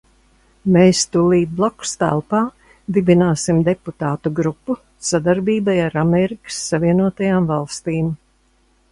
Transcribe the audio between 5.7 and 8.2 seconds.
ar Amerikas Savienotajām Valstīm.